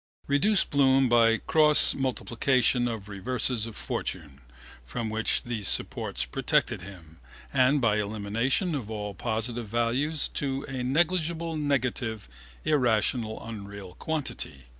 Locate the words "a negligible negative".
10.67-12.27